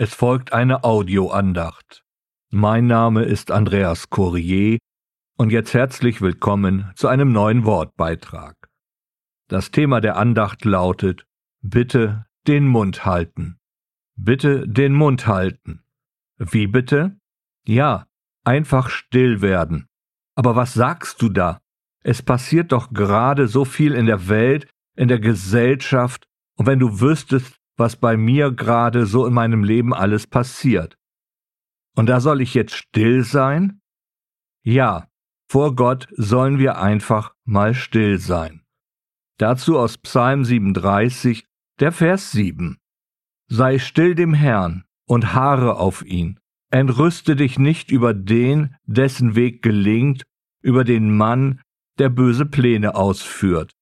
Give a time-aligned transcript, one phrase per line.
[0.00, 2.04] Es folgt eine Audioandacht.
[2.50, 4.78] Mein Name ist Andreas Courier
[5.36, 8.54] und jetzt herzlich willkommen zu einem neuen Wortbeitrag.
[9.48, 11.26] Das Thema der Andacht lautet
[11.62, 13.58] Bitte den Mund halten.
[14.14, 15.82] Bitte den Mund halten.
[16.36, 17.18] Wie bitte?
[17.66, 18.06] Ja,
[18.44, 19.88] einfach still werden.
[20.36, 21.60] Aber was sagst du da?
[22.04, 27.00] Es passiert doch gerade so viel in der Welt, in der Gesellschaft, und wenn du
[27.00, 30.98] wüsstest, was bei mir gerade so in meinem Leben alles passiert.
[31.96, 33.80] Und da soll ich jetzt still sein?
[34.62, 35.08] Ja,
[35.48, 38.62] vor Gott sollen wir einfach mal still sein.
[39.38, 41.46] Dazu aus Psalm 37,
[41.80, 42.76] der Vers 7.
[43.48, 46.38] Sei still dem Herrn und haare auf ihn.
[46.70, 50.24] Entrüste dich nicht über den, dessen Weg gelingt,
[50.60, 51.62] über den Mann,
[51.98, 53.72] der böse Pläne ausführt.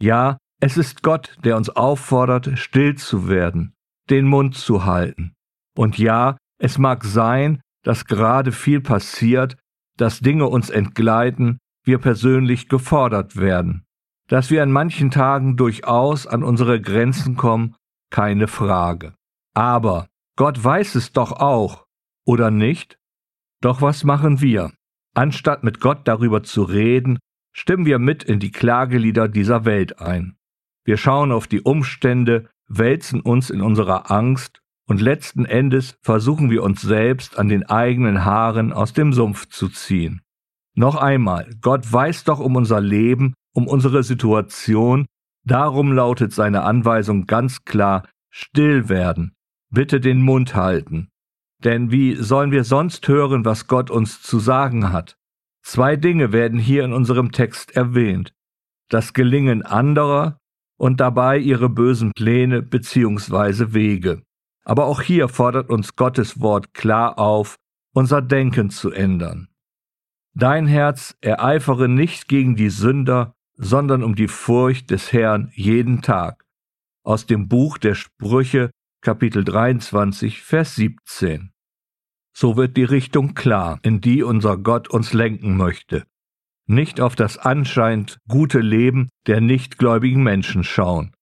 [0.00, 3.74] Ja, es ist Gott, der uns auffordert, still zu werden,
[4.10, 5.34] den Mund zu halten.
[5.76, 9.56] Und ja, es mag sein, dass gerade viel passiert,
[9.96, 13.84] dass Dinge uns entgleiten, wir persönlich gefordert werden,
[14.28, 17.76] dass wir an manchen Tagen durchaus an unsere Grenzen kommen,
[18.10, 19.14] keine Frage.
[19.54, 21.86] Aber Gott weiß es doch auch,
[22.26, 22.98] oder nicht?
[23.60, 24.72] Doch was machen wir?
[25.14, 27.18] Anstatt mit Gott darüber zu reden,
[27.52, 30.36] stimmen wir mit in die Klagelieder dieser Welt ein.
[30.88, 36.62] Wir schauen auf die Umstände, wälzen uns in unserer Angst und letzten Endes versuchen wir
[36.62, 40.22] uns selbst an den eigenen Haaren aus dem Sumpf zu ziehen.
[40.74, 45.04] Noch einmal, Gott weiß doch um unser Leben, um unsere Situation,
[45.44, 49.34] darum lautet seine Anweisung ganz klar, still werden,
[49.68, 51.10] bitte den Mund halten.
[51.62, 55.18] Denn wie sollen wir sonst hören, was Gott uns zu sagen hat?
[55.62, 58.32] Zwei Dinge werden hier in unserem Text erwähnt.
[58.88, 60.38] Das Gelingen anderer
[60.78, 63.74] und dabei ihre bösen Pläne bzw.
[63.74, 64.22] Wege.
[64.64, 67.56] Aber auch hier fordert uns Gottes Wort klar auf,
[67.92, 69.48] unser Denken zu ändern.
[70.34, 76.46] Dein Herz ereifere nicht gegen die Sünder, sondern um die Furcht des Herrn jeden Tag.
[77.02, 78.70] Aus dem Buch der Sprüche,
[79.00, 81.50] Kapitel 23, Vers 17.
[82.36, 86.04] So wird die Richtung klar, in die unser Gott uns lenken möchte
[86.68, 91.12] nicht auf das anscheinend gute Leben der nichtgläubigen Menschen schauen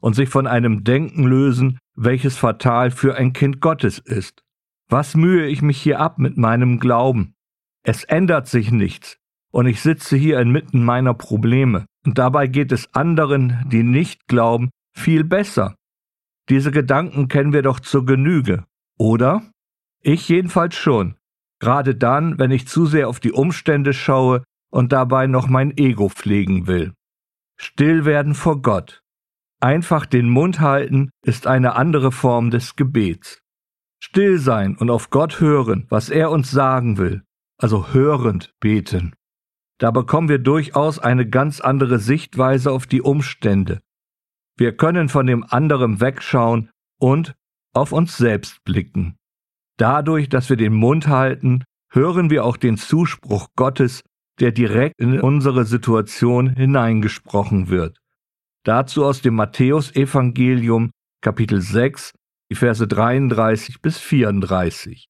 [0.00, 4.42] und sich von einem Denken lösen, welches fatal für ein Kind Gottes ist.
[4.88, 7.34] Was mühe ich mich hier ab mit meinem Glauben?
[7.82, 9.18] Es ändert sich nichts,
[9.52, 14.70] und ich sitze hier inmitten meiner Probleme, und dabei geht es anderen, die nicht glauben,
[14.92, 15.76] viel besser.
[16.48, 18.64] Diese Gedanken kennen wir doch zur Genüge,
[18.98, 19.42] oder?
[20.02, 21.16] Ich jedenfalls schon,
[21.60, 26.08] gerade dann, wenn ich zu sehr auf die Umstände schaue, und dabei noch mein Ego
[26.08, 26.94] pflegen will.
[27.56, 29.02] Still werden vor Gott.
[29.60, 33.42] Einfach den Mund halten ist eine andere Form des Gebets.
[34.02, 37.22] Still sein und auf Gott hören, was er uns sagen will,
[37.58, 39.14] also hörend beten.
[39.78, 43.80] Da bekommen wir durchaus eine ganz andere Sichtweise auf die Umstände.
[44.56, 47.34] Wir können von dem anderen wegschauen und
[47.74, 49.16] auf uns selbst blicken.
[49.78, 54.02] Dadurch, dass wir den Mund halten, hören wir auch den Zuspruch Gottes,
[54.40, 57.98] der direkt in unsere Situation hineingesprochen wird.
[58.64, 60.90] Dazu aus dem Matthäusevangelium
[61.22, 62.12] Kapitel 6,
[62.50, 65.08] die Verse 33 bis 34.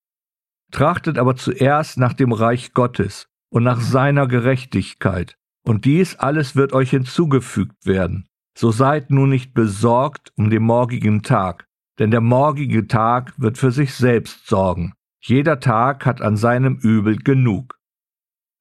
[0.73, 5.37] Trachtet aber zuerst nach dem Reich Gottes und nach seiner Gerechtigkeit,
[5.67, 8.27] und dies alles wird euch hinzugefügt werden.
[8.57, 11.67] So seid nun nicht besorgt um den morgigen Tag,
[11.99, 14.95] denn der morgige Tag wird für sich selbst sorgen.
[15.23, 17.80] Jeder Tag hat an seinem Übel genug.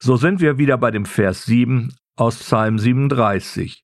[0.02, 3.84] So sind wir wieder bei dem Vers 7 aus Psalm 37.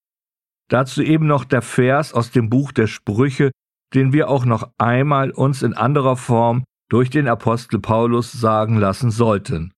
[0.69, 3.51] Dazu eben noch der Vers aus dem Buch der Sprüche,
[3.93, 9.11] den wir auch noch einmal uns in anderer Form durch den Apostel Paulus sagen lassen
[9.11, 9.73] sollten.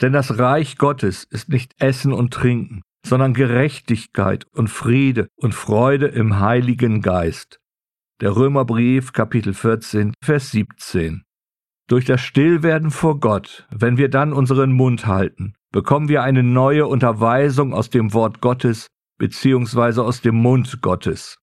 [0.00, 6.06] Denn das Reich Gottes ist nicht Essen und Trinken, sondern Gerechtigkeit und Friede und Freude
[6.06, 7.60] im Heiligen Geist.
[8.20, 11.22] Der Römerbrief Kapitel 14, Vers 17.
[11.86, 16.86] Durch das Stillwerden vor Gott, wenn wir dann unseren Mund halten, bekommen wir eine neue
[16.86, 18.88] Unterweisung aus dem Wort Gottes
[19.18, 21.36] beziehungsweise aus dem Mund Gottes.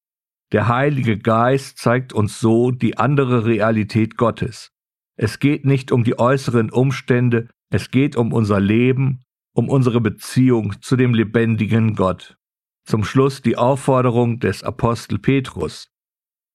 [0.51, 4.71] Der Heilige Geist zeigt uns so die andere Realität Gottes.
[5.17, 9.21] Es geht nicht um die äußeren Umstände, es geht um unser Leben,
[9.53, 12.37] um unsere Beziehung zu dem lebendigen Gott.
[12.85, 15.89] Zum Schluss die Aufforderung des Apostel Petrus.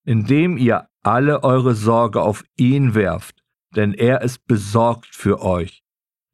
[0.05, 3.43] Indem ihr alle eure Sorge auf ihn werft,
[3.75, 5.83] denn er ist besorgt für euch.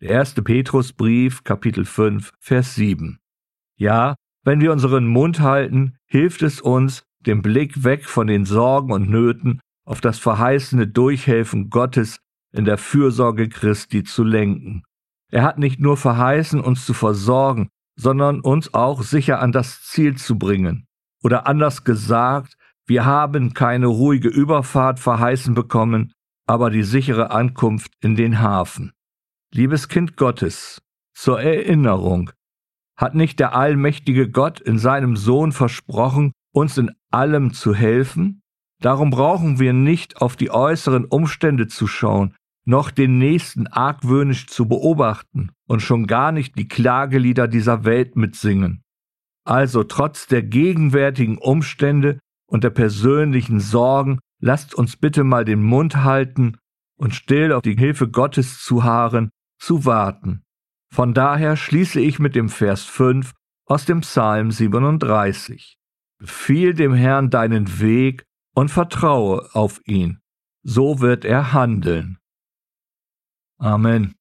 [0.02, 3.18] Der erste Petrusbrief, Kapitel 5, Vers 7.
[3.78, 4.14] Ja,
[4.44, 9.08] wenn wir unseren Mund halten, hilft es uns, den Blick weg von den Sorgen und
[9.08, 12.18] Nöten auf das verheißene Durchhelfen Gottes
[12.52, 14.82] in der Fürsorge Christi zu lenken.
[15.32, 20.16] Er hat nicht nur verheißen, uns zu versorgen, sondern uns auch sicher an das Ziel
[20.16, 20.86] zu bringen.
[21.22, 26.12] Oder anders gesagt, wir haben keine ruhige Überfahrt verheißen bekommen,
[26.46, 28.92] aber die sichere Ankunft in den Hafen.
[29.54, 30.82] Liebes Kind Gottes,
[31.14, 32.30] zur Erinnerung,
[32.96, 38.42] hat nicht der allmächtige Gott in seinem Sohn versprochen, uns in allem zu helfen?
[38.82, 42.34] Darum brauchen wir nicht auf die äußeren Umstände zu schauen,
[42.66, 48.82] noch den Nächsten argwöhnisch zu beobachten und schon gar nicht die Klagelieder dieser Welt mitsingen.
[49.44, 55.96] Also trotz der gegenwärtigen Umstände und der persönlichen Sorgen, lasst uns bitte mal den Mund
[56.02, 56.56] halten
[56.98, 60.44] und still auf die Hilfe Gottes zu harren, zu warten.
[60.92, 63.32] Von daher schließe ich mit dem Vers 5
[63.66, 65.76] aus dem Psalm 37.
[66.18, 68.24] Befiehl dem Herrn deinen Weg
[68.54, 70.20] und vertraue auf ihn,
[70.62, 72.18] so wird er handeln.
[73.58, 74.15] Amen.